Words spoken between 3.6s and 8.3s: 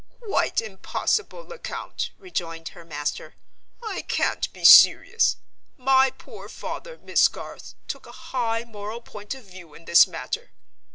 "I can't be serious. My poor father, Miss Garth, took a